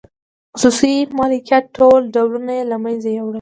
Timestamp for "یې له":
2.57-2.77